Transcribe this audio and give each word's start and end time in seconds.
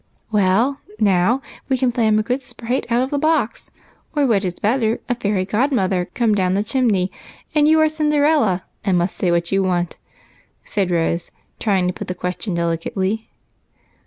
"Well, 0.31 0.79
now, 0.97 1.43
we 1.69 1.77
can 1.77 1.91
play 1.91 2.05
I 2.05 2.07
'm 2.07 2.17
a 2.17 2.23
good 2.23 2.41
sprite 2.41 2.87
out 2.91 3.03
of 3.03 3.11
the 3.11 3.19
box, 3.19 3.69
or, 4.15 4.25
what 4.25 4.43
is 4.43 4.55
better, 4.55 4.99
a 5.07 5.13
fairy 5.13 5.45
godmother 5.45 6.05
comt 6.15 6.33
down 6.37 6.55
the 6.55 6.63
chimney, 6.63 7.11
and 7.53 7.67
you 7.67 7.79
are 7.81 7.87
Cinderella, 7.87 8.63
and 8.83 8.97
must 8.97 9.21
gay 9.21 9.29
what 9.29 9.51
you 9.51 9.61
want," 9.61 9.97
said 10.63 10.89
Rose, 10.89 11.29
trying 11.59 11.85
to 11.85 11.93
put 11.93 12.07
the 12.07 12.15
question 12.15 12.55
delicately. 12.55 13.29